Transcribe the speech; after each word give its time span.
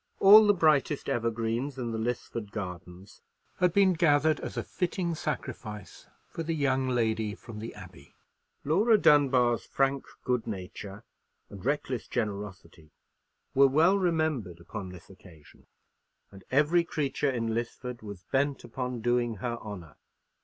All 0.19 0.47
the 0.47 0.53
brightest 0.55 1.07
evergreens 1.09 1.77
in 1.77 1.91
the 1.91 1.99
Lisford 1.99 2.49
gardens 2.51 3.21
had 3.59 3.71
been 3.71 3.93
gathered 3.93 4.39
as 4.39 4.57
a 4.57 4.63
fitting 4.63 5.13
sacrifice 5.13 6.07
for 6.27 6.41
the 6.41 6.55
"young 6.55 6.87
lady 6.89 7.35
from 7.35 7.59
the 7.59 7.75
Abbey." 7.75 8.15
Laura 8.65 8.97
Dunbar's 8.97 9.63
frank 9.63 10.07
good 10.23 10.47
nature 10.47 11.03
and 11.51 11.63
reckless 11.63 12.07
generosity 12.07 12.89
were 13.53 13.67
well 13.67 13.99
remembered 13.99 14.59
upon 14.59 14.89
this 14.89 15.07
occasion; 15.07 15.67
and 16.31 16.43
every 16.49 16.83
creature 16.83 17.29
in 17.29 17.49
Lisford 17.53 18.01
was 18.01 18.23
bent 18.23 18.63
upon 18.63 19.01
doing 19.01 19.35
her 19.35 19.57
honour. 19.59 19.97